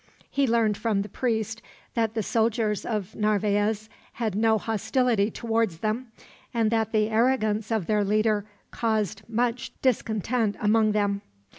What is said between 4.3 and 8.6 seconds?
no hostility towards them, and that the arrogance of their leader